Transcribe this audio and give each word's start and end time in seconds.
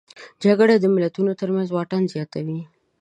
جګړه 0.43 0.75
د 0.79 0.85
ملتونو 0.95 1.31
ترمنځ 1.39 1.67
واټن 1.71 2.03
زیاتوي 2.13 2.59